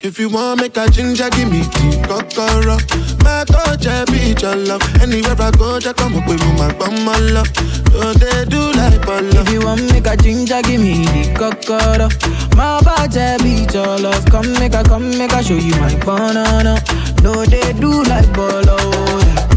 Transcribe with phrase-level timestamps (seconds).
[0.00, 2.78] If you want make a ginger, give me the kokoro.
[3.24, 4.80] My I be your love.
[5.02, 7.48] Anywhere I go, just come up with my bum, love.
[7.90, 9.48] So they do like love.
[9.48, 12.06] If you want make a ginger, give me the kokoro.
[12.54, 14.24] My body be your love.
[14.30, 16.78] Come make a, come make a show you my banana.
[17.24, 18.78] No, they do like bolo.
[19.18, 19.47] Make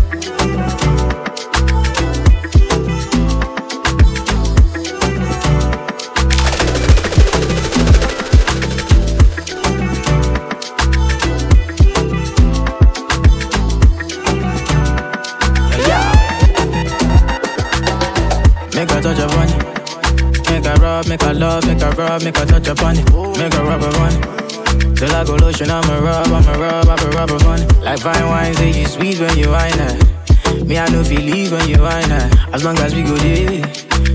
[21.11, 23.03] Make a a love, make a rub, make a touch upon it.
[23.37, 24.95] Make a rub upon.
[24.95, 27.79] Till I go lotion, I'ma rub, I'ma rub, I'ma rub upon it.
[27.79, 30.65] Like fine wine, say you sweet when you wine it.
[30.65, 32.53] Me, I know feel leave when you wine it.
[32.53, 33.61] As long as we go there,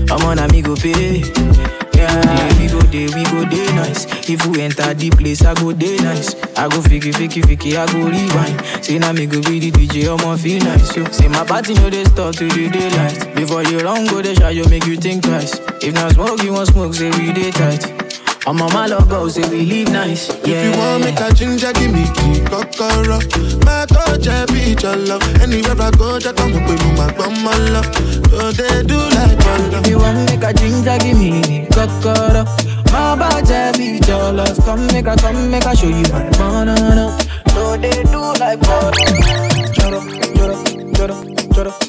[0.09, 1.21] I'm on a me go pay.
[1.97, 4.05] Yeah, we go there, we go there nice.
[4.29, 6.35] If we enter the place, I go there nice.
[6.55, 8.85] I go fiki, fiki, fiki, I go rewind.
[8.85, 10.95] Say now me go be the DJ, I'ma feel nice.
[10.95, 11.05] Yo.
[11.11, 13.35] Say my party know they start to the daylight.
[13.35, 15.59] Before you run, go the shot, you make you think twice.
[15.81, 17.81] If not smoke, you want smoke, say we day tight.
[18.47, 20.29] I'm on my love go, say we live nice.
[20.47, 20.55] Yeah.
[20.55, 23.19] If you want make a ginger, give me the kokoro.
[23.65, 25.21] My I be your love.
[25.41, 27.11] Anywhere I go, just come up with my
[27.43, 27.85] my love.
[28.31, 29.83] So they do like love.
[29.83, 32.47] If you want make a ginger, give me kokoro.
[32.95, 34.57] My body be your love.
[34.63, 37.17] Come make a, come make a show you my banana.
[37.53, 38.91] No, they do like choro,
[39.75, 39.99] choro,
[40.39, 40.55] choro,
[40.95, 41.15] choro,
[41.51, 41.86] choro,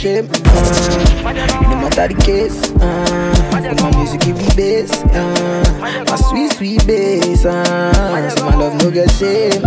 [0.00, 0.28] shame.
[0.32, 2.70] Uh, no matter the case.
[2.80, 4.90] Uh, my music give me bass.
[4.92, 7.44] Uh, my sweet sweet bass.
[7.44, 9.59] Uh, so my love no get shame.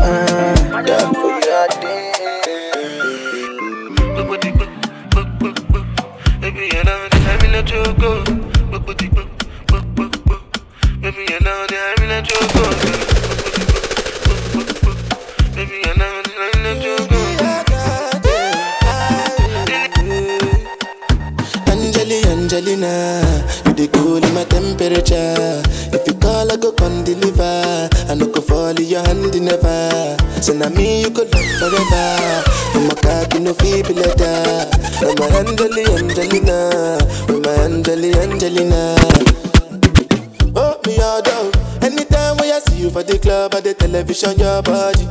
[44.24, 45.06] Television, your body.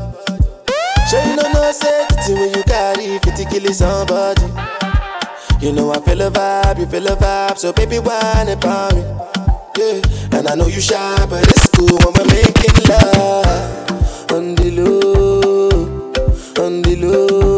[1.08, 4.42] Sure you know no safety when you carry 50 kill somebody.
[5.60, 9.02] You know I feel a vibe, you feel a vibe, so baby whine about me.
[9.76, 14.70] Yeah, and I know you shy, but it's cool when we're making love on the
[14.70, 17.51] low, on the low,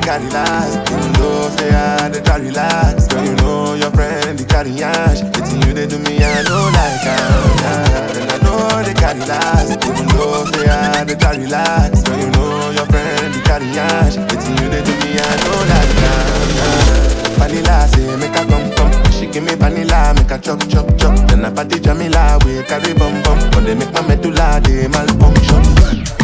[0.00, 0.90] carry last.
[0.90, 5.20] Even though say I dey try relax, girl you know your friend the carry ash.
[5.22, 8.16] It's you they do me, I know like ah.
[8.16, 12.06] And I know they carry last, even though they are they carry last.
[12.06, 14.16] So you know your friend they carry ash.
[14.16, 17.38] It's you they do me, I know like ah.
[17.38, 18.44] Vanilla say make a
[18.76, 18.81] come.
[19.22, 21.14] She give me vanilla, make a chop chop chop.
[21.28, 23.38] Then I party Jamila, we carry bum bum.
[23.54, 25.62] When they make my medulla, they malfunction.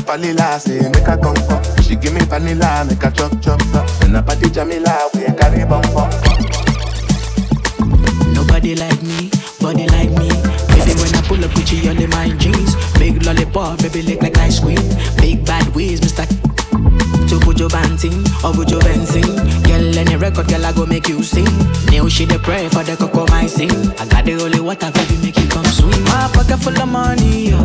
[0.02, 1.62] Vanilla say make a come come.
[1.80, 3.86] She give me vanilla, make a chop chop chop.
[4.00, 6.10] Then I party Jamila, we carry bum bum.
[8.34, 9.30] Nobody like me,
[9.60, 10.34] body like me.
[10.74, 14.36] Baby, when I pull up Gucci on the my jeans, big lollipop, baby, lick like
[14.38, 14.82] ice cream.
[15.18, 16.26] Big bad ways, Mr.
[17.58, 18.14] Put your banting
[18.44, 19.34] or put your benzine.
[19.66, 21.44] Girl, any record, girl, I go make you sing.
[21.90, 23.72] Now she the pray for the cocoa my sing.
[23.99, 26.05] I got the holy water, baby, make you come swim.
[26.05, 27.58] My pocket full of money, yo.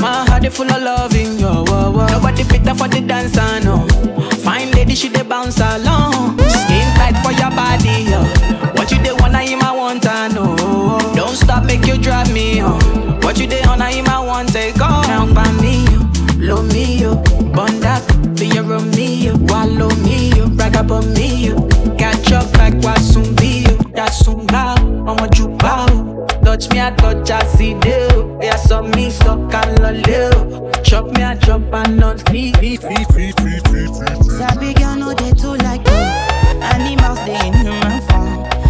[0.00, 1.62] My heart is full of loving, yo.
[1.68, 2.06] Whoa, whoa.
[2.06, 3.84] Nobody better for the dancer, no.
[4.40, 6.38] Fine lady, she the bounce along.
[6.48, 8.24] Skin tight for your body, yo.
[8.80, 10.56] What you dey wanna him, I want to know.
[11.14, 12.80] Don't stop, make you drive me on.
[13.20, 15.04] What you dey on, I him, I want eh, take on.
[15.04, 16.08] Down by me, yo.
[16.40, 17.27] Lo mío, bonda,
[18.94, 20.48] be a Romeo, wallow me, yo.
[20.48, 21.68] brag about me, yo.
[21.96, 24.78] Catch up like Wasumbio, that's Sungao,
[25.08, 26.16] I'm a jubao.
[26.44, 28.38] Touch me, I touch, I see you.
[28.40, 30.72] Yeah, so me, so can loleo.
[30.84, 34.38] Chop me, I chop, and not free, free, free, free, free, free, free.
[34.38, 36.14] Sabi girl no dey too like work.
[36.72, 38.27] Animals dey in human form.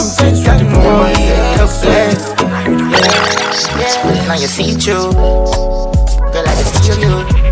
[0.00, 0.34] Head.
[1.84, 2.16] I.
[3.78, 5.12] Yeah, now you see through.
[5.12, 7.44] Girl, I just feel you.
[7.44, 7.49] You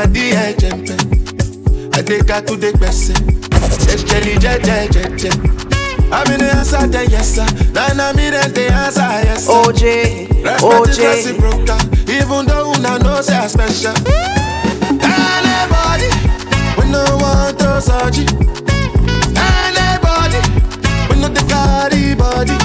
[0.00, 0.98] Jẹ́ ká wọ bàdí ẹ̀jẹ̀ ń pẹ́.
[1.98, 3.16] Adéka tó dé gbẹ̀sẹ̀.
[3.86, 5.32] Jẹ́jẹ́lì jẹ́jẹ́ jẹ́jẹ́.
[6.16, 7.46] Àmì ni answer the yes sir.
[7.74, 9.52] Nana mi dem dey answer yes sir.
[9.52, 9.82] OJ,
[10.62, 11.00] OJ.
[12.16, 13.94] even though una know say I special.
[15.02, 16.10] Anybody,
[16.76, 18.26] we no want to surgery.
[19.36, 20.40] Anybody,
[21.08, 22.56] we no the carry body.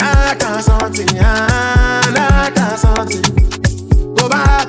[0.00, 3.22] I can't something, I can't something.
[4.16, 4.68] Go back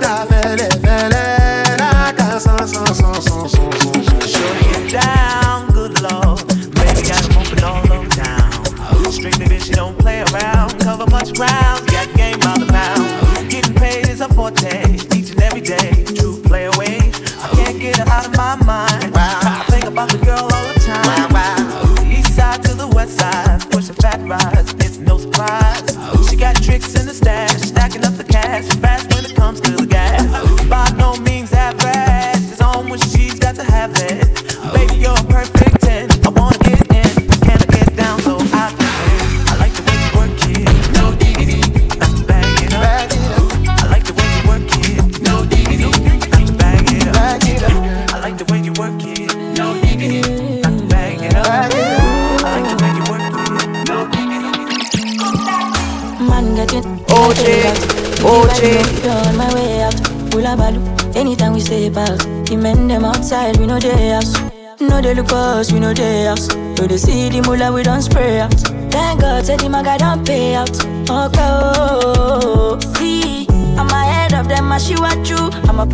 [63.74, 64.34] we know house.
[64.80, 66.48] No they look for us, we know they house.
[66.54, 68.54] No they see the mullah, we don't spray out.
[68.92, 70.70] Thank God, say the maga don't pay out.
[70.70, 75.38] Okay, oh, see, I'm ahead of them, I she what you.
[75.70, 75.86] I'm a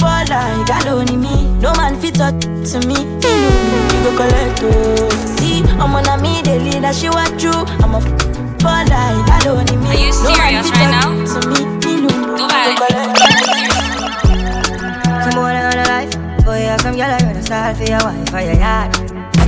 [0.00, 1.46] baller, you got only me.
[1.60, 2.96] No man fit up to me.
[2.96, 5.08] You go collect, oh.
[5.36, 7.52] See, I'm on a me, they lead, I she what you.
[7.52, 8.00] I'm a
[8.62, 9.88] baller, you got only me.
[9.88, 11.40] Are you no man fit right now?
[11.40, 11.60] To me,
[12.02, 12.08] you
[12.78, 13.17] Go
[16.78, 18.94] Boy, some girl I gonna start for your wife or your yard.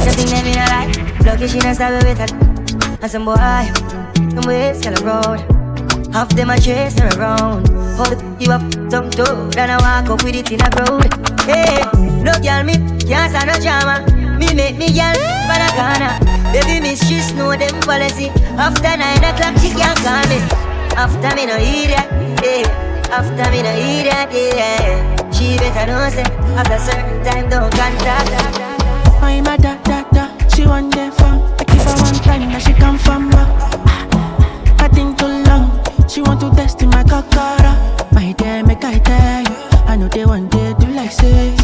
[0.03, 1.27] Something them in a life.
[1.27, 2.33] Lucky she not start with it.
[3.03, 3.37] And some boy,
[4.35, 5.41] some ways girl road.
[6.13, 7.69] Half them a chase her around.
[7.97, 9.49] Hold you up, some toe.
[9.51, 11.07] Then I walk up with it in a crowd.
[11.47, 11.83] Hey,
[12.23, 12.75] no girl me
[13.07, 14.03] can't stand no drama.
[14.39, 15.15] Me make me girl
[15.47, 16.15] for the corner.
[16.53, 18.31] Baby miss she know them policy.
[18.59, 20.41] After nine o'clock she can't call me.
[20.97, 22.11] After me no eat that,
[22.43, 23.15] yeah.
[23.15, 25.20] After me no eat that, yeah.
[25.41, 26.21] She better know say
[26.61, 28.29] after certain time don't contact.
[29.23, 29.75] I'm a da
[30.13, 30.49] da.
[30.49, 31.41] She want them from.
[31.59, 33.49] I give her one time, now she come from back.
[33.87, 35.81] Ah, I think too long.
[36.11, 37.73] She want to test in my kakara.
[38.13, 39.57] My dear, make I tell you.
[39.89, 41.57] I know they want day do like say.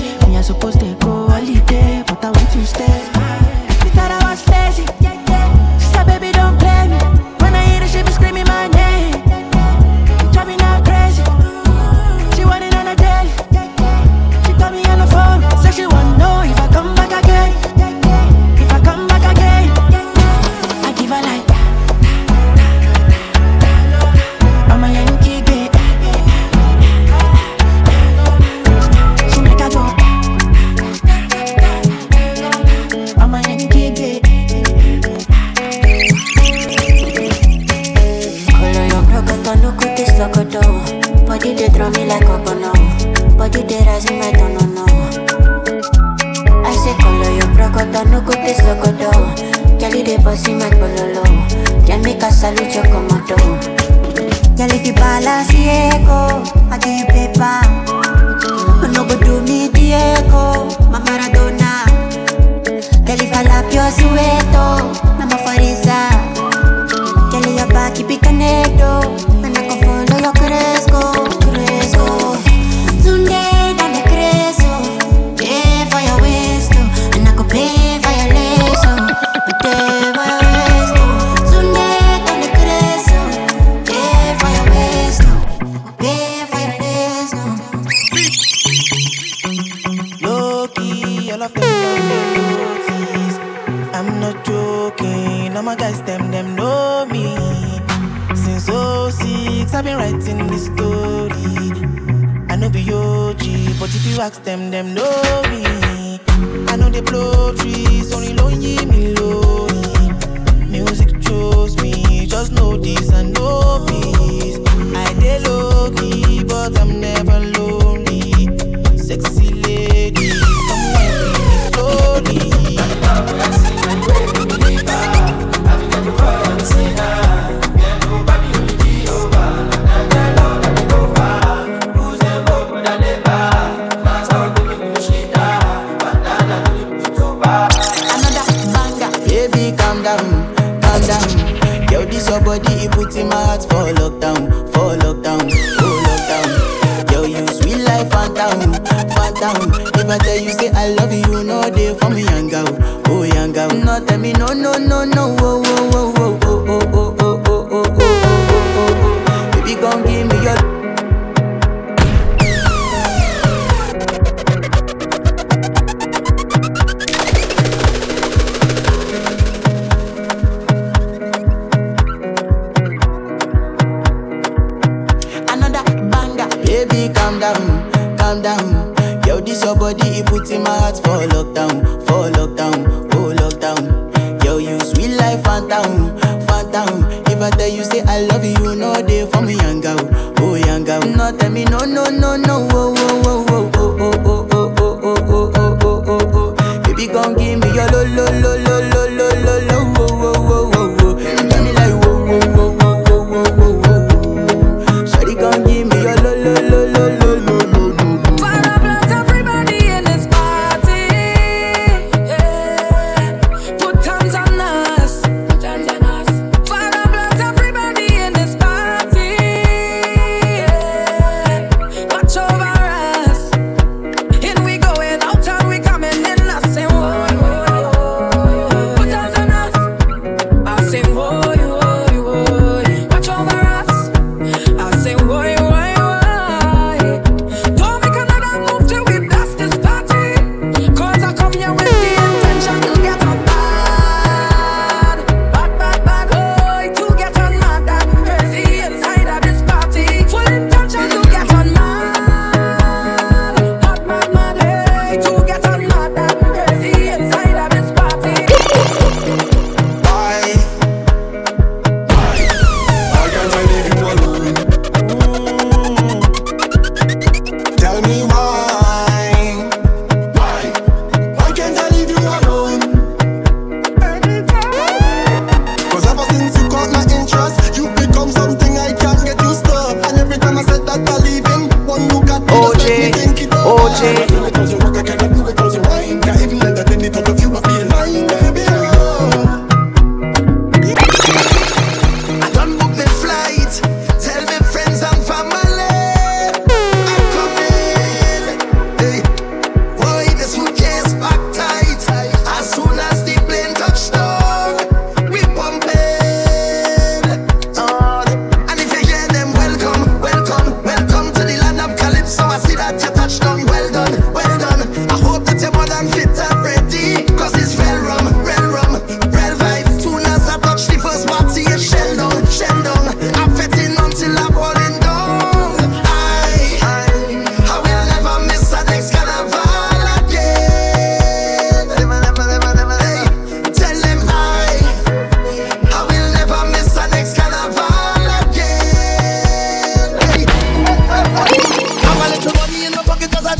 [154.00, 156.46] Tell me no, no, no, no, oh, oh, oh, oh,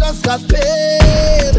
[0.07, 1.57] just got paid.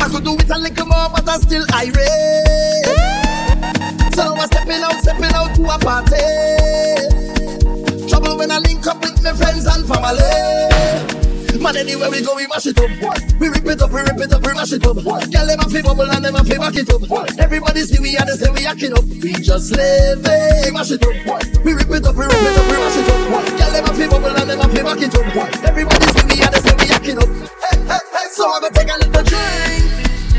[0.00, 2.84] I could do it a little more, but I'm still irate.
[4.12, 6.16] So now I'm stepping out, stepping out to a party.
[8.08, 11.27] Trouble when I link up with my friends and family.
[11.56, 12.90] Man, anywhere we go, we mash it up.
[13.40, 14.96] We rip it up, we rip it up, we mash it up.
[14.96, 17.00] Girl, them a fi bubble and them a fi back it up.
[17.38, 19.04] Everybody see we and they say we acting up.
[19.04, 21.10] We just live it, mash it up.
[21.64, 23.44] We rip it up, we rip it up, we mash it up.
[23.58, 25.64] Girl, them a fi bubble and them a fi back it up.
[25.64, 27.28] Everybody see we and they say we acting up.
[27.28, 29.88] Hey, hey, hey, so I'm gonna take a little drink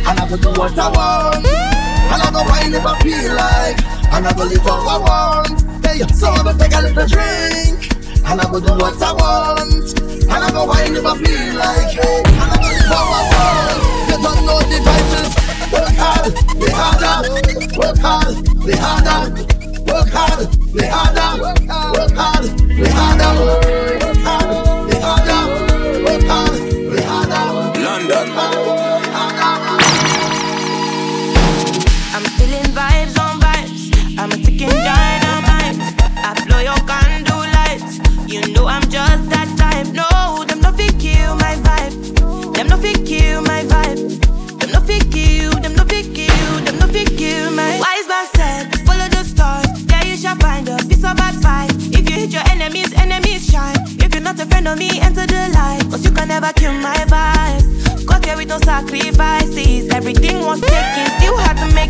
[0.06, 1.46] and I'm gonna do what I want.
[1.46, 3.82] And I'm gonna wine if I feel like,
[4.14, 5.86] and I'm gonna live how I want.
[5.86, 7.89] Hey, so I'm gonna take a little drink.
[8.30, 10.00] And I go do what I want.
[10.00, 13.82] And I go wine if feel like it And I go live how I want
[14.10, 15.34] You don't know the titles.
[15.74, 16.34] Work hard,
[16.70, 17.18] harder.
[17.78, 19.34] Work hard, be harder.
[19.90, 20.40] Work hard,
[20.86, 21.42] harder.
[21.42, 22.46] Work hard,
[22.90, 23.34] harder.
[24.00, 24.79] Work hard,
[44.00, 45.52] Them no fit kill.
[45.60, 46.52] Them no fit kill.
[46.64, 47.80] Them no fit kill my.
[47.80, 49.68] Wise man said, follow the stars.
[49.90, 51.76] Yeah, you shall find a piece of advice.
[51.92, 53.78] If you hit your enemies, enemies shine.
[54.00, 55.84] If you're not a friend of me, enter the light.
[55.92, 58.06] Cause you can never kill my vibe.
[58.06, 59.90] Got here with no sacrifices.
[59.90, 61.89] Everything was taken, still had to make.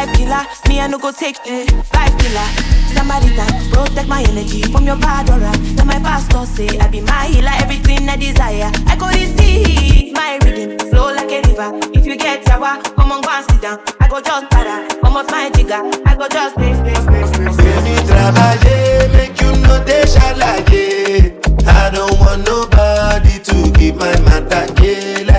[0.00, 1.68] Vibe killer, me I no go take eh, it.
[1.92, 2.48] Vibe killer,
[2.96, 5.52] somebody time protect my energy from your bad aura.
[5.76, 8.70] Now my pastor say I be my healer, everything I desire.
[8.86, 11.78] I go receive my rhythm, flow like a river.
[11.92, 13.78] If you get sour, come on go and sit down.
[14.00, 15.82] I go just para, come off my jigger.
[16.06, 17.44] I go just stay, stay, stay, stay.
[17.60, 21.36] Baby, trabaje, make you no dey shalaye.
[21.68, 25.29] I don't want nobody to keep my matter kele.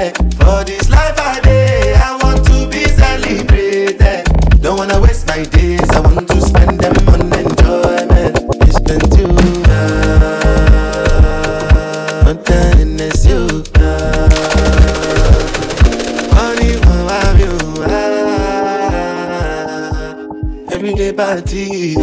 [21.14, 21.96] Party.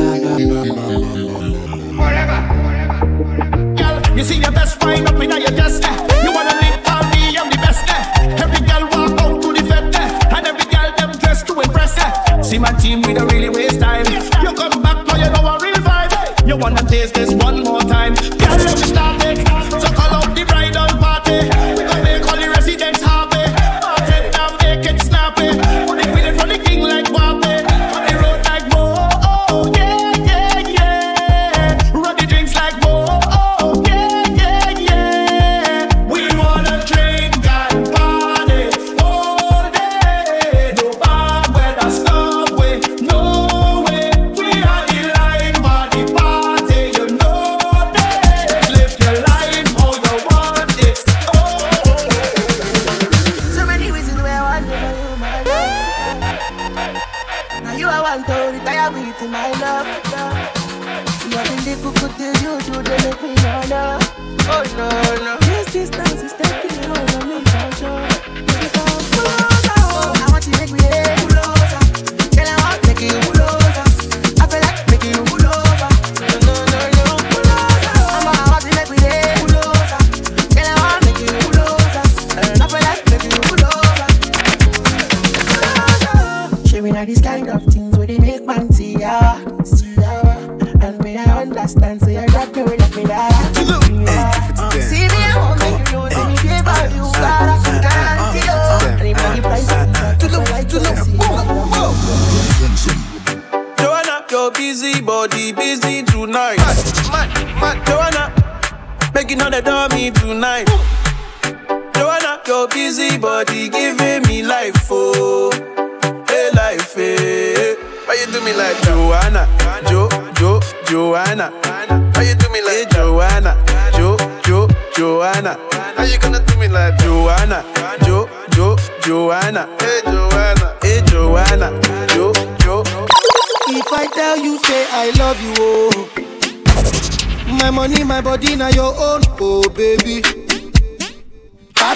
[3.77, 5.85] Girl, you see your best wine up in your chest.
[5.85, 6.25] Eh.
[6.25, 7.88] You wanna live for me, I'm the best.
[7.88, 8.42] Eh.
[8.42, 10.37] Every girl walk out to the fete, eh.
[10.37, 11.99] and every girl them dress to impress.
[11.99, 12.42] Eh.
[12.42, 14.07] See my team, we don't really waste time.
[14.42, 16.49] You come back, now you know a real vibe.
[16.49, 17.62] You wanna taste this one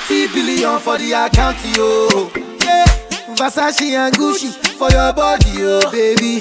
[0.07, 2.31] thirty billion for the account yo.
[2.65, 2.87] Yeah.
[3.37, 6.41] Versace and Gucci for your body yo, baby.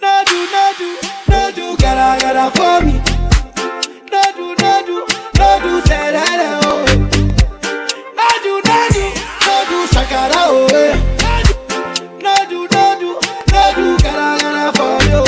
[0.00, 0.88] No do, no do,
[1.28, 2.92] no do, gotta, gotta for me.
[4.10, 4.96] No do, no do,
[5.38, 6.84] no do, say that oh.
[8.18, 9.04] No do, no do,
[9.46, 10.68] no do, shakara oh.
[12.22, 13.10] No do, no do,
[13.52, 15.20] no do, gotta, gotta for me oh.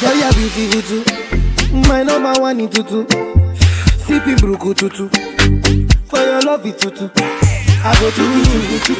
[0.00, 1.02] Girl, you're beautiful too.
[1.88, 3.00] My number one in tutu.
[4.10, 5.08] Sipping bruku tutu.
[6.08, 7.08] For your love it tutu.
[7.14, 8.96] I go to you, you, you,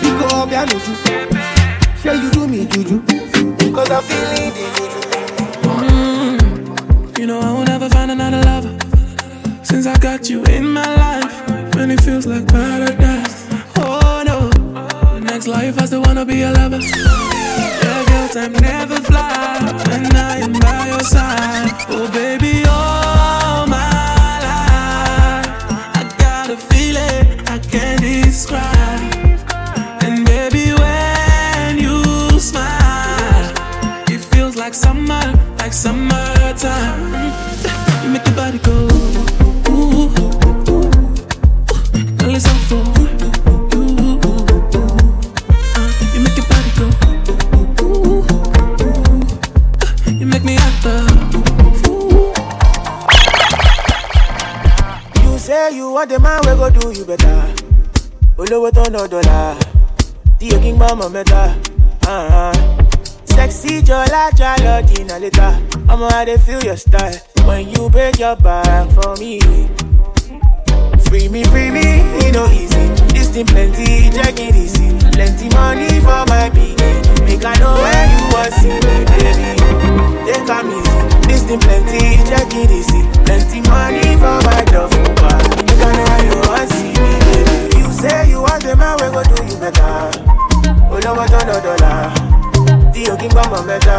[0.00, 0.92] you go up nuju.
[2.00, 3.02] Say you do me juju.
[3.74, 5.00] Cause I'm feeling the juju.
[5.76, 8.74] Mm, you know I will never find another lover.
[9.62, 13.46] Since I got you in my life, when it feels like paradise.
[13.76, 16.80] Oh no, next life I still wanna be a lover.
[16.80, 21.74] Yeah, girl, time never flies, and I am by your side.
[21.90, 22.64] Oh baby,
[35.12, 37.12] summer, like summertime.
[38.02, 38.72] You make your body go.
[39.70, 40.08] Ooh.
[42.18, 42.82] Girl, it's all for you.
[46.14, 46.86] You make your body go.
[47.84, 48.24] Ooh.
[50.18, 50.70] You make me the
[51.82, 52.32] fool.
[55.24, 57.44] You say you want the man we go do you better.
[58.38, 59.54] Olówó tó ná dọ́là,
[60.38, 60.78] tí o kí ń.
[63.34, 65.48] Sexy jọlá jálọ dínà létà.
[65.88, 67.16] Ọmọ I dey feel your style
[67.46, 69.38] when you break your back for me.
[71.06, 71.84] Free me, free me,
[72.24, 72.84] e no easy.
[73.12, 74.88] This thing plenty, check it easy.
[75.12, 76.96] Plenty money for my pikin.
[77.26, 79.50] Make I know where you wan see me, baby.
[80.26, 80.98] Take am easy.
[81.28, 83.02] This thing plenty, check it easy.
[83.26, 85.42] Plenty money for my oh, duffel bag.
[85.66, 87.78] Make I know where you wan see me, baby.
[87.78, 90.10] You say you want the man we go do you better.
[90.92, 91.92] Olówó tó ná dọ́là,
[93.04, 93.96] tí o kí ń gbọ́ mẹ́ta.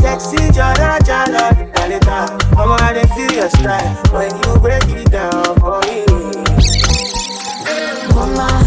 [0.00, 2.18] Sexy jọlá jálọ dínà létà.
[2.60, 2.76] Ọmọ
[3.14, 5.98] feel your style when you break it down for me.
[8.16, 8.65] Woman,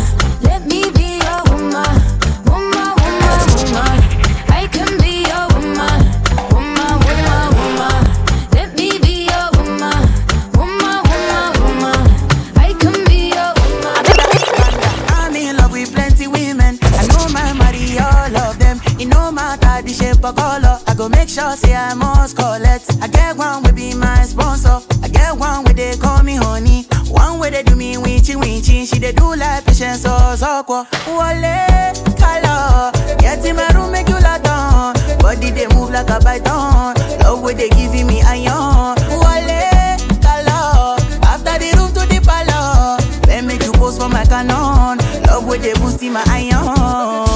[28.99, 30.85] They do like patience or soko.
[31.07, 32.91] Wale color.
[33.17, 34.93] Get in my room make you lot on.
[35.19, 36.95] Body they move like a python.
[37.21, 38.97] Love where they giving me iron.
[39.09, 40.97] Wale color.
[41.23, 43.19] After the room to the palace.
[43.25, 44.97] Then make you post for my canon.
[45.27, 47.28] Love where they boosting my iron.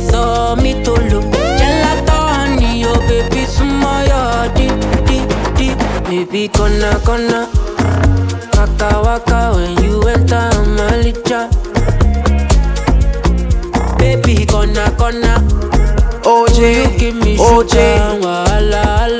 [0.00, 1.24] Fighty, I saw me to look.
[1.58, 4.68] Gelato honey, oh baby, sumo yo di
[5.06, 5.18] di
[5.56, 5.74] di.
[6.08, 7.48] Baby, gonna gonna.
[8.56, 11.48] Waka waka when you enter my licha.
[13.98, 15.34] Baby, gonna gonna.
[16.22, 16.58] OJ,
[16.92, 17.70] you give me OJ.
[17.70, 19.19] sugar, wahala, wahala.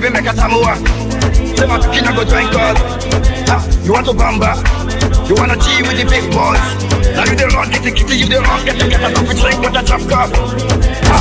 [0.00, 0.76] Chevy make a tamua
[1.56, 2.76] Say my kina go drink God.
[3.52, 4.56] Ah, You want to bamba?
[5.28, 6.64] You wanna G with the big boys?
[7.12, 9.36] Now you the run, get the kitty, you the run Get the get a coffee
[9.38, 10.30] drink with a drop cup.
[11.04, 11.20] Ah,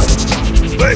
[0.80, 0.96] Hey,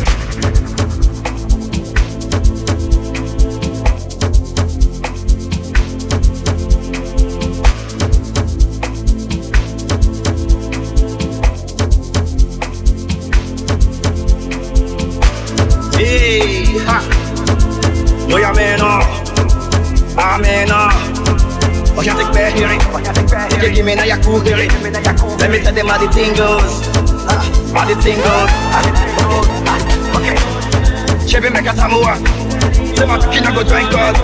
[23.64, 24.68] you give me na jag kugeri
[25.40, 26.74] Let me tell them how the thing goes
[27.28, 27.40] Ah,
[27.74, 30.36] How the thing goes Ah, Okay
[31.28, 32.16] Chevy make a tamua
[32.96, 34.16] Say my kina go drink God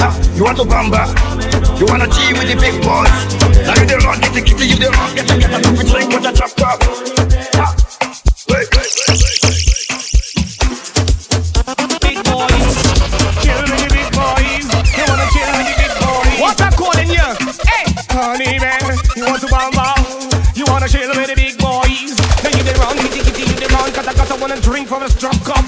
[0.00, 1.08] Ah, You want to bamba
[1.80, 3.16] You wanna G with the big boys
[3.64, 6.12] Now you the run, get the kitty, you the run Get the get coffee drink
[6.12, 7.85] with a drop cup
[20.86, 22.14] wanna chill with the big boys?
[22.42, 24.88] Now you the run, kitty kitty, you the run, cause I got I wanna drink
[24.88, 25.64] from a drop cup.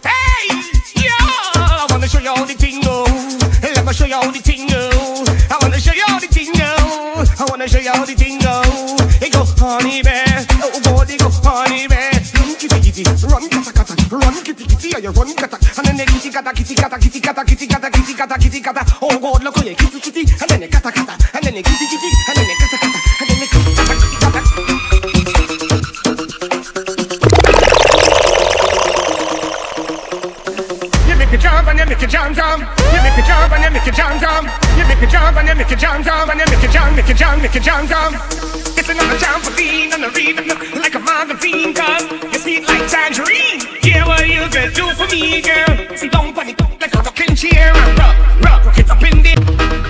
[0.00, 0.48] Hey,
[0.96, 3.04] yeah, I wanna show you how the thing go.
[3.60, 4.88] Let me show you how the thing go.
[5.52, 6.64] I wanna show you how the thing go.
[6.64, 8.62] I wanna show you how the thing go.
[9.20, 12.16] It go, honey man, oh, oh boy, it go, honey man.
[12.40, 15.96] Run kitty kitty, run kata kata, run kitty kitty, yeah, you run kata, and then
[15.96, 18.82] the kitty kata kitty kata kitty kata kitty kata kitty kata kitty kata.
[19.02, 21.62] Oh God, look at you, kitty kitty, and then the kata kata, and then the
[21.62, 22.43] kitty kitty, and then
[33.84, 34.48] make me jump jump.
[34.78, 36.96] You make me jump and you make me jump jump and you make me jump,
[36.96, 38.16] make me jump, make me jump jump.
[38.76, 42.00] It's another being on the rhythm like a magazine girl.
[42.32, 43.60] You sweet like tangerine.
[43.82, 45.96] Yeah, what you gonna do for me, girl?
[45.96, 47.72] See, don't panic like a rocking chair.
[47.98, 49.83] Rock, rock, rock it up in the.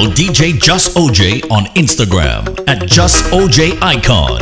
[0.00, 4.40] Follow DJ JusOj on Instagram at JusOjIcon.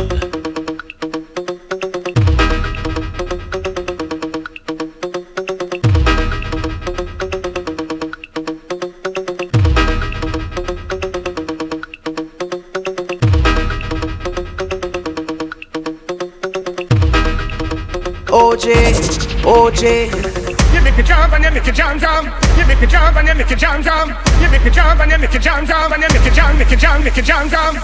[18.27, 18.95] OJ,
[19.43, 20.73] OJ.
[20.73, 22.33] You make a jump and you make a jump jump.
[22.57, 24.28] You make a jump and you make a jump jump.
[24.39, 26.57] You make me jump and you make me jump, jump and you make me jump,
[26.57, 27.77] make me jump, make me jump, jump.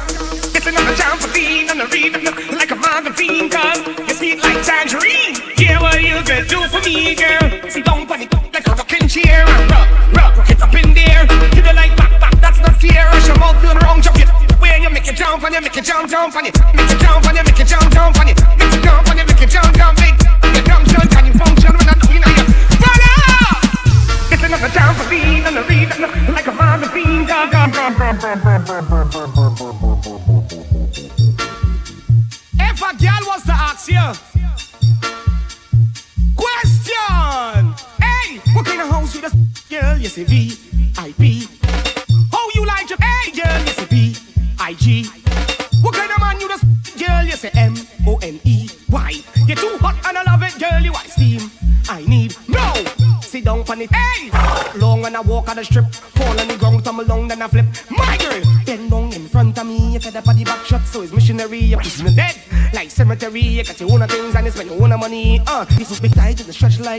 [0.56, 2.24] It's another jump for teen and a rhythm
[2.56, 3.78] like a magazine gun.
[4.08, 5.36] You sweet like tangerine.
[5.58, 7.70] Yeah, what you gonna do for me, girl?
[7.70, 9.46] See, don't panic like a rocking chair.
[9.46, 11.28] Rock, rock, rock it's up in there.
[11.56, 13.06] You don't like back, back, that's not fair.
[13.12, 14.30] Rush your mouth, do the wrong, jump it.
[14.60, 17.00] When you make it jump and you make it jump, jump and you make it
[17.00, 17.45] jump and you.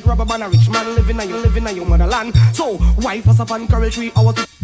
[0.07, 2.35] rubber band, a rich man living on you, living on your motherland.
[2.53, 4.56] So, wife us up on courage, three hours.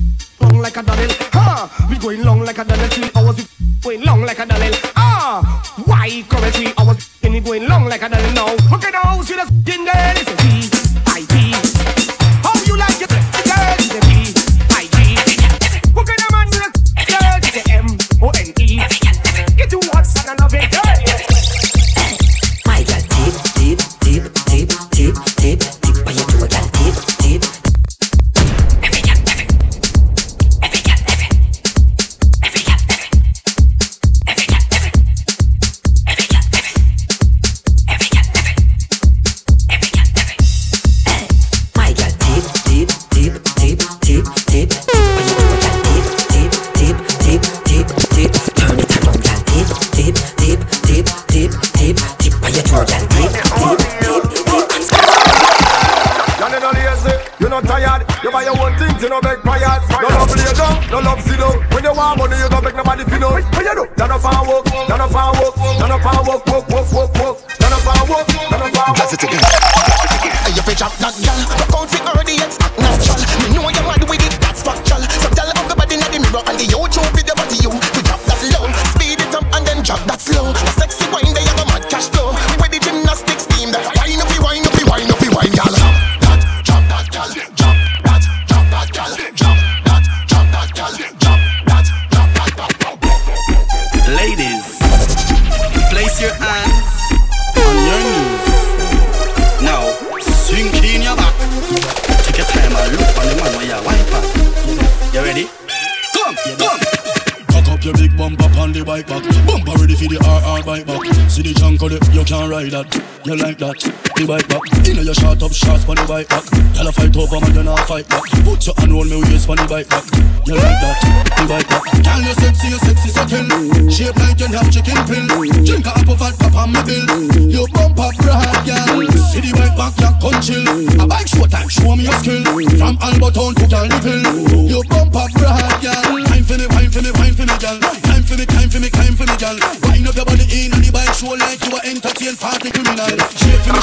[119.73, 120.05] bite back,
[120.45, 121.01] you like that,
[121.41, 121.65] you like?
[121.65, 121.81] back.
[122.05, 123.49] Girl, you sexy, you sexy satin,
[123.89, 125.25] shape like you have chicken pin.
[125.65, 127.09] Drink a apple pop on me bill,
[127.49, 129.01] you bump up broad, girl.
[129.33, 130.61] See the white back, you come chill.
[131.01, 132.45] A bike short time, show me your skill.
[132.77, 134.21] From Alberton to Caliphil,
[134.69, 136.21] you bump up broad, girl.
[136.21, 137.81] Time for me, wine for me, wine for me, girl.
[137.81, 139.57] Time for me, time for me, time for me, girl.
[139.89, 143.09] Wind up your body in on the bike show like you are entertained party criminal.
[143.41, 143.81] Shape for me,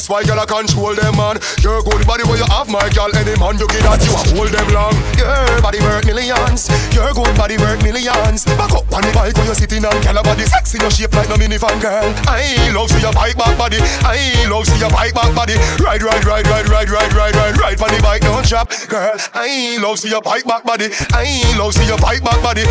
[0.00, 1.36] That's why girl I control them man.
[1.60, 3.12] Your good body where you have my girl.
[3.12, 4.96] Any man you get that, you I hold them long.
[5.12, 6.72] Your body worth millions.
[6.96, 8.48] Your good body worth millions.
[8.56, 9.92] Back up on the bike where you sitting on.
[10.00, 12.08] Girl a body sexy your shape like no minivan girl.
[12.24, 13.76] I love see your bike back body.
[14.00, 15.60] I love see your bike back body.
[15.84, 19.20] Ride ride ride ride ride ride ride ride ride on the bike don't drop girl.
[19.36, 20.88] I love see your bike back body.
[21.12, 22.64] I love see your bike back body.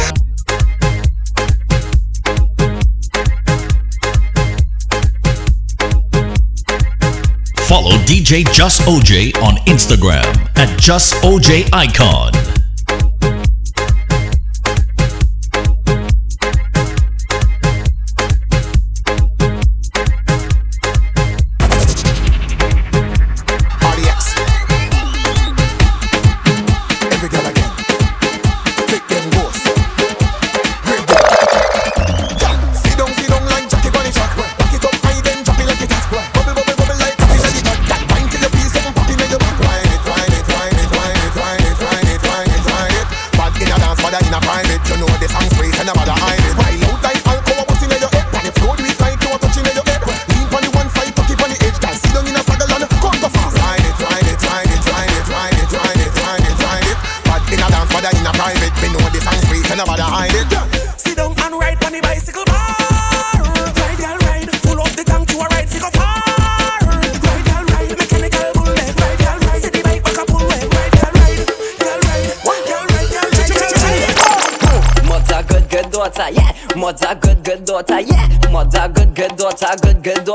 [8.09, 10.25] DJ JusOj on Instagram
[10.57, 12.38] at JusOjIcon.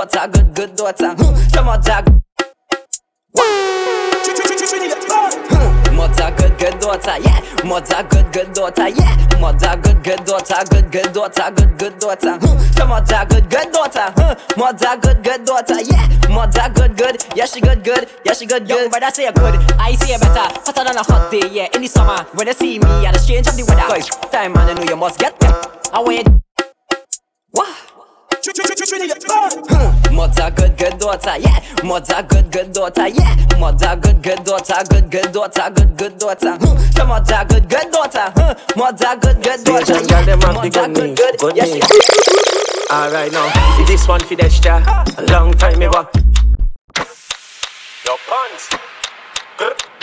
[0.05, 1.15] Daughter, good, good daughter.
[1.15, 1.35] Hmm.
[1.49, 2.05] Some mother.
[5.95, 7.41] Mother good, good daughter, yeah.
[7.65, 9.41] Mother good, good daughter, yeah.
[9.41, 12.39] Mother good, good daughter, good, good daughter, good, good daughter.
[12.39, 12.59] Hmm.
[12.77, 14.35] Some mother good, good daughter, huh?
[14.57, 16.29] Mother good, good daughter, yeah.
[16.29, 18.91] Mother good, good, yeah she good, good, yeah she good, good.
[18.91, 21.69] But I say a good, I say a better, hotter than a hot day, yeah.
[21.75, 23.83] In the summer, when they see me, I the change of the weather.
[23.89, 25.55] Cause time man, I know you must get them.
[25.93, 26.43] I want you.
[27.53, 27.94] What?
[30.13, 31.61] Mother good, good daughter, yeah.
[31.83, 33.37] Mother good, good daughter, yeah.
[33.59, 36.57] Mother good, good daughter, good, good daughter, good, good daughter.
[36.57, 36.77] Hmm.
[36.93, 38.55] So mother good, good daughter, huh?
[38.77, 42.93] Mother good, good daughter, Asian girl, them have the Mother good good, good, good yeah
[42.93, 43.49] Alright now,
[43.87, 44.85] this one for the extra.
[45.17, 46.07] A long time ago.
[48.05, 48.69] Your pants.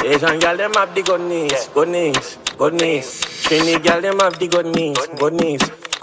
[0.03, 3.21] Asian girl, them have the good knees, good knees, good knees.
[3.45, 5.61] Trini girl, them have the good knees, good knees,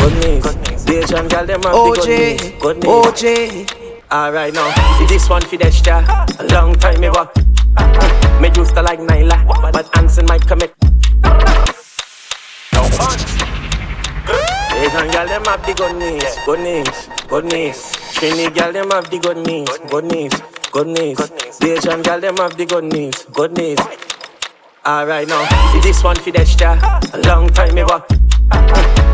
[0.08, 0.84] good knees.
[0.84, 2.82] The Asian girl, them have the good good.
[2.82, 4.10] OJ.
[4.10, 4.72] Alright now,
[5.06, 6.04] this one for the extra.
[6.38, 7.30] A long time ago.
[8.40, 10.74] Me used to like Nyla, but Anson might commit.
[12.72, 13.36] No pants.
[14.78, 17.92] Asian girl them have the good knees, good knees, good knees.
[18.14, 20.32] Trini girl them have the good knees, good knees,
[20.72, 21.18] good knees.
[21.58, 23.78] The Asian girl them have the good knees, good knees.
[24.86, 25.44] Alright now,
[25.82, 26.78] this one for the extra.
[27.12, 28.04] A long time ago.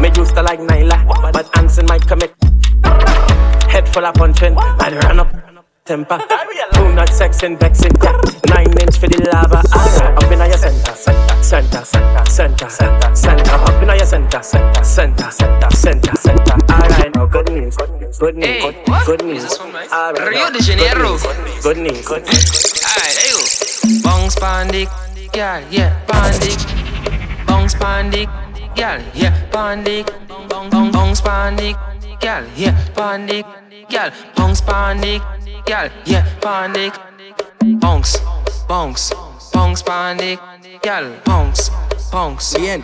[0.00, 2.34] Me used to like Nyla, but Anson might commit.
[3.70, 5.32] Head full of punching, I'd run up
[5.84, 6.18] temper.
[6.72, 8.20] Two not sexing, vexing, yeah.
[8.48, 9.62] Nine inch for the lava.
[9.74, 13.50] Alright, up in your center, center, center, center, center, center, center.
[13.52, 16.56] Up in your center, center, center, center, center, center.
[16.72, 18.74] Alright, now good news, good news, good news,
[19.06, 19.58] good news.
[19.58, 21.18] Alright, Rio de Janeiro.
[21.62, 22.82] Good news, good news.
[22.82, 23.38] Alright, go.
[24.02, 24.88] Bounce pandic,
[25.32, 26.58] girl, yeah, pandic.
[27.46, 28.28] Bounce pandic,
[28.74, 30.06] girl, yeah, pandic.
[30.48, 31.76] Bong bong bounce pandic,
[32.20, 33.44] girl, yeah, pandic.
[33.88, 35.20] Girl, bounce pandic,
[35.66, 36.92] girl, yeah, pandic.
[37.80, 38.18] Bounce,
[38.68, 39.12] bounce,
[39.52, 40.38] bounce pandic,
[40.82, 41.70] girl, bounce,
[42.12, 42.54] bounce.
[42.54, 42.82] Bien.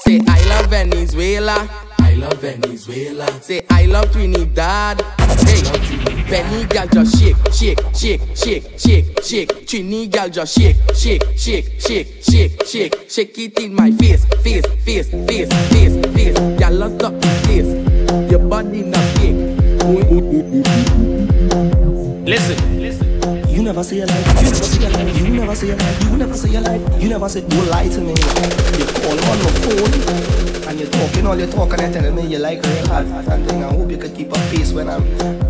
[0.00, 1.68] Say I love Venezuela.
[2.12, 3.26] I love Venezuela.
[3.40, 5.00] Say I love Trinidad.
[5.46, 5.62] Hey,
[6.28, 9.66] Benny girl just shake, shake, shake, shake, shake, shake.
[9.66, 13.10] Trini girl just shake, shake, shake, shake, shake, shake.
[13.10, 16.38] Shake it in my face, face, face, face, face, face.
[16.58, 17.81] Girl, lock up the place.
[23.72, 24.26] Never say your life.
[24.42, 25.22] You never say your life.
[25.22, 26.02] You never say your life.
[26.02, 27.02] You never say your life.
[27.02, 28.12] You never say don't lie to me.
[28.12, 32.26] You call on the phone and you're talking all your talk and you're telling me
[32.26, 33.64] you like real hard and thing.
[33.64, 35.02] I hope you could keep up pace when I'm.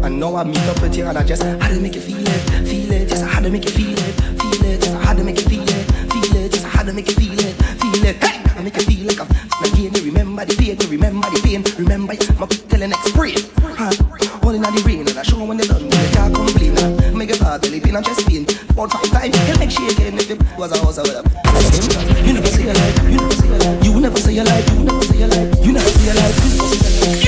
[0.05, 2.23] And now I meet up with you and I just had to make you feel
[2.23, 3.09] it, feel it.
[3.09, 4.81] Just I had to make you feel it, feel it.
[4.81, 6.53] Just I had to make you feel it, feel it.
[6.53, 8.23] Just I had to make you feel it, feel it.
[8.23, 9.27] Hey, I make you feel like I'm
[9.67, 9.95] again.
[9.95, 11.65] You remember the pain, you remember the pain.
[11.77, 13.39] Remember I'm telling next brain.
[13.59, 13.91] Huh?
[14.45, 15.02] All in the rain
[17.53, 18.47] heart belly pain and chest pain.
[18.71, 21.29] About five times, you make shaking if it was a house or whatever.
[22.25, 22.97] You never say your life.
[23.05, 23.85] You never say your life.
[23.85, 24.71] You never say your life.
[24.73, 25.65] You never say your life.
[25.65, 26.35] You never say your life.
[26.45, 27.23] You never say your life.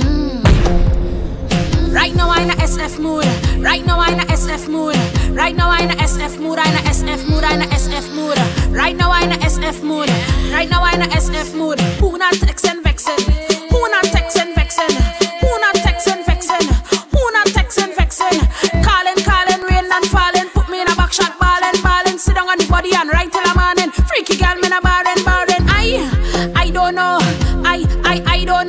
[0.00, 1.94] Mm.
[1.94, 3.26] Right now I'm in a SF mood.
[3.62, 4.96] Right now I'm in a SF mood.
[5.36, 6.58] Right now I'm in a SF mood.
[6.58, 7.44] I'm in a SF mood.
[7.44, 8.38] I'm in a SF mood.
[8.74, 10.08] Right now I'm in a SF mood.
[10.50, 11.78] Right now I'm in a SF mood.
[12.00, 13.55] Who not texting vexing?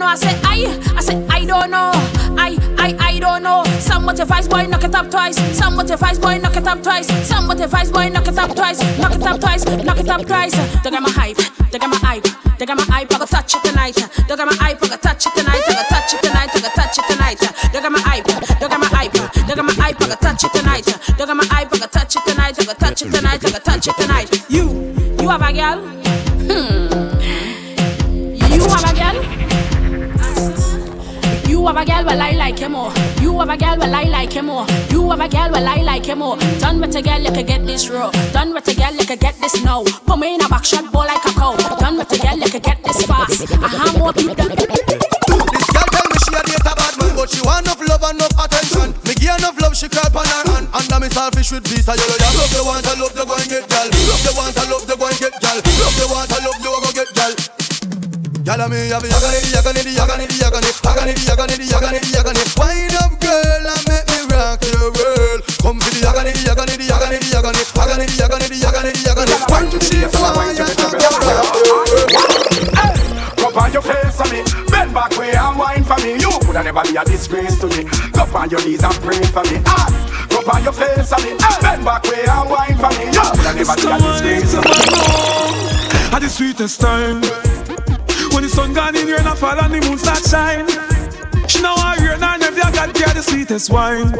[0.07, 0.11] Know.
[0.11, 1.91] I say I, I say I don't know.
[2.39, 3.63] I, I, I don't know.
[3.79, 5.37] Some with vice boy, knock it up twice.
[5.57, 7.07] Some with vice boy, knock it up twice.
[7.27, 8.79] Some with vice boy, knock it up twice.
[8.99, 10.55] Knock it up twice, knock it up twice.
[10.83, 11.37] They got my hype,
[11.71, 12.25] they got my hype,
[12.57, 13.11] they got my hype.
[13.13, 13.95] I go touch it tonight.
[14.27, 15.63] They got my hype, I go touch it tonight.
[15.67, 16.49] I go touch it tonight.
[16.55, 17.39] I go touch it tonight.
[17.73, 18.25] They got my hype,
[18.59, 20.01] they got my hype, they got my hype.
[20.01, 20.85] I go touch it tonight.
[21.17, 22.59] They got my hype, I go touch it tonight.
[22.59, 23.43] I go touch it tonight.
[23.43, 24.49] I go touch it tonight.
[24.49, 25.96] You, you have a girl?
[31.77, 32.91] Have a girl, well I like him more.
[33.21, 34.65] You have a girl, well I like him more.
[34.89, 36.37] You have a girl, well I like him more.
[36.59, 38.09] Done with a girl, you can get this raw.
[38.33, 39.83] Done with a girl, you can get this now.
[39.83, 41.55] Put me in a back shot, ball like a cow.
[41.77, 43.51] Done with a girl, you can get this fast.
[43.61, 44.33] I have more people.
[44.33, 48.03] This girl tell me she a date a bad man, but she want enough love
[48.09, 48.97] and enough attention.
[49.05, 52.17] Me give enough love, she call on her hand Under me selfish with visa yellow
[52.17, 52.41] yeah.
[52.41, 54.85] Love the want, I love the go and get gal Love the want, I love
[54.87, 57.36] the go and get gal Love the want, I love the go get gal
[58.47, 61.67] Yalla me have yagan it, yagan it, yagan it, yagan it, yagan it, yagan it,
[61.67, 62.47] yagan it, yagan it.
[62.55, 65.43] Wind up, girl, and make me rock your world.
[65.59, 68.55] Come to the yagan it, yagan it, yagan it, yagan it, yagan it, yagan it,
[68.55, 69.43] yagan it, yagan it.
[69.51, 70.79] One, two, three, four, and rock
[73.43, 74.39] Up on your face for me,
[74.71, 76.15] bend back way and wine for me.
[76.15, 77.83] You coulda never be a disgrace to me.
[78.15, 79.59] Go on your knees and pray for me.
[79.67, 79.91] Ah
[80.31, 81.35] up on your face for me.
[81.59, 84.71] Bend back way and wine for me You coulda never be a disgrace to me.
[84.71, 87.19] love At the sweetest time
[88.37, 90.69] when the sun gone in here and I fall and the moon start shine
[91.49, 94.13] She know I hear now never got care the sweetest wine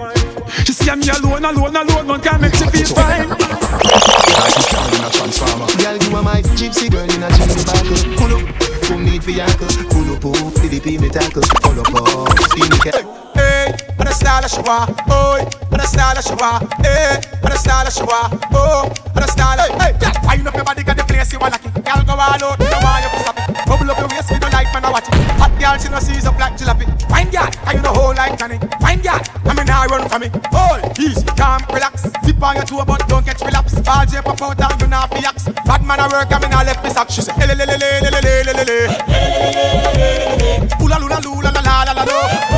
[0.66, 3.30] She see me alone, alone, alone, none can make she feel fine
[5.78, 7.94] Girl, you are my gypsy girl in a gypsy buckle.
[8.18, 8.42] Pull up,
[8.90, 9.70] come need for yankle.
[9.94, 11.46] Pull up, oh, up, PDP me tackle.
[11.62, 13.06] Pull up, oh, up, steam me cat.
[13.38, 17.58] Hey, what a style of showa, oh, what a style of showa, hey, what a
[17.60, 20.26] style of showa, oh, what a style of, hey, yeah.
[20.26, 21.72] Wind up your body, got the place you wanna kick.
[21.86, 23.37] Girl, go all out, no why you stop
[25.68, 26.86] girl, she no sees up like jalopy.
[27.10, 28.58] Fine girl, can you know whole like Johnny?
[28.80, 30.30] Fine girl, I mean I run for me.
[30.52, 32.04] Hold, easy, calm, relax.
[32.26, 33.80] Zip on your toe, but don't catch relapse.
[33.82, 35.46] Ball J pop out and you not fi ax.
[35.66, 37.10] Bad man I work, I mean I left me sack.
[37.10, 38.78] She say, le le le le le le le le le.
[40.82, 42.57] Ooh la lula lula la la la la la.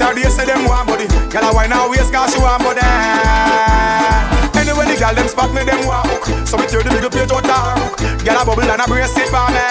[0.00, 1.06] Or day, say them want body.
[1.28, 2.80] Girl a wine her waist 'cause she want body.
[4.56, 6.24] Anyway, the girl them spot me, them want hook.
[6.46, 7.98] So me tear the bigger page out her hook.
[8.24, 9.64] Girl a bubble and a brace it for me.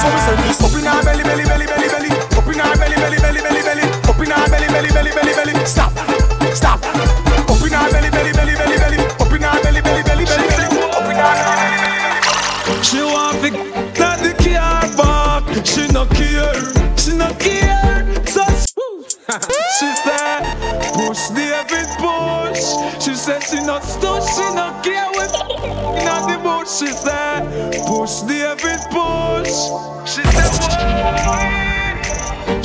[0.00, 2.10] So me say this up in her belly, belly, belly, belly, belly.
[2.38, 3.84] Up in her belly, belly, belly, belly, belly.
[4.08, 5.66] Up in her belly, belly, belly, belly, belly.
[5.66, 6.15] Stop.
[19.78, 20.40] She said,
[20.94, 22.64] push the David push.
[23.04, 25.34] She said she not stuck, she not care with
[26.00, 27.44] Inna the bush She said,
[27.86, 29.52] push David push.
[30.08, 30.80] She said, what?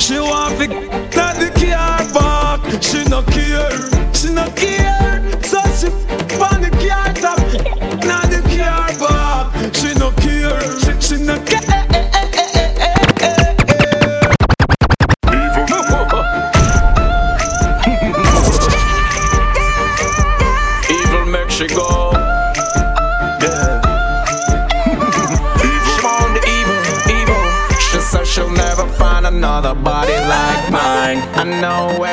[0.00, 2.60] She want to get the car back.
[2.82, 3.80] She no care,
[4.14, 5.11] she no care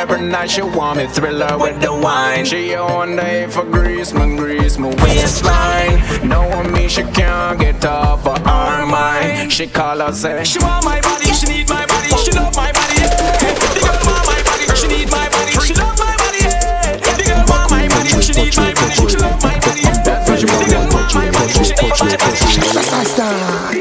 [0.09, 2.45] every night she want me thriller with the wine.
[2.45, 6.27] She on day for grease, my grease, my waistline.
[6.27, 9.51] Knowing me, she can't get off of her mind.
[9.51, 12.71] She call her say, She want my body, she need my body, she love my
[12.71, 12.95] body.
[12.97, 13.53] Yeah.
[13.73, 16.39] The girl my body, she need my body, she love my body.
[16.41, 16.97] Yeah.
[17.17, 19.81] The girl want my body, she need my body, she love my body.
[19.81, 20.25] Yeah.
[20.25, 22.39] The girl want my body, she need my body.
[22.57, 23.69] Exercise time.
[23.69, 23.78] Come,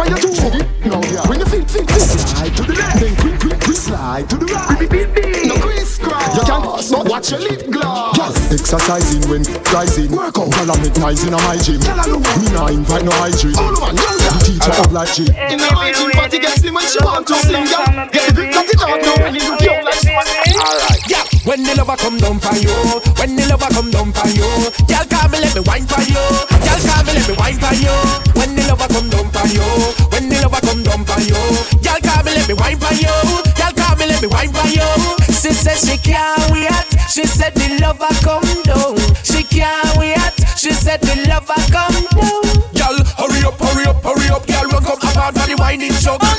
[0.00, 0.06] girl.
[0.06, 0.54] And on two foot
[0.86, 1.28] now.
[1.28, 2.00] When you feel, feel, feel.
[2.00, 3.76] Slide to the left, then quick, quick, quick.
[3.76, 5.46] Slide to the right.
[5.46, 6.36] No crisscross.
[6.36, 8.16] You can't pass, no watch your lip gloss.
[8.16, 9.42] Yes, exercising when
[9.72, 10.10] rising.
[10.12, 10.50] Work out.
[10.52, 11.80] Girl, I make nice in my gym.
[11.80, 13.52] Me nah invite no hygiene.
[13.52, 15.28] The teacher up like G.
[15.28, 18.08] In the hygiene party, get slim when she want to sing, girl.
[18.10, 20.28] Get the grip, got it out now, and you look young like she was
[20.60, 21.24] Alright, yeah.
[21.44, 22.74] When the lover come down for you,
[23.16, 24.44] when the lover come down for you,
[24.84, 26.20] girl call me let me wine for you,
[26.60, 27.94] girl call me let me wine for you.
[28.36, 31.34] When the lover come down for you, when the lover come down for you,
[31.82, 33.10] girl call me let me wine for you,
[33.58, 34.86] girl call me let me wine for you.
[35.34, 36.70] She said she can't wait.
[37.08, 38.96] She said the lover come down.
[39.24, 40.18] She can't wait.
[40.56, 42.42] She said the lover come down.
[42.76, 46.29] Girl, hurry up, hurry up, hurry up, girl, run come up on the whining jug.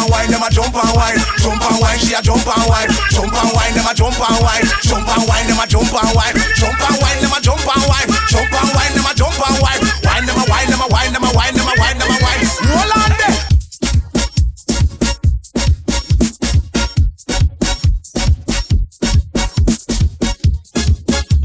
[0.00, 2.88] And wine, them a jump and wine, jump and wine, she a jump and wine,
[3.12, 6.16] jump and wine, them a jump and wine, jump and wine, them a jump and
[6.16, 9.36] wine, jump and wine, them a jump and wine, jump and wine, them a jump
[9.36, 11.98] and wine, wine them a wine, them a wine, them a wine, them a wine,
[12.00, 12.48] them a wine.
[12.64, 13.36] Roll on there.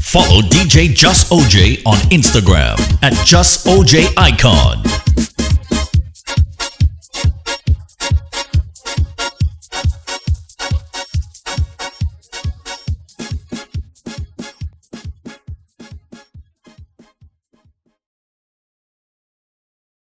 [0.00, 4.95] Follow DJ JusOj on Instagram at JusOjIcon.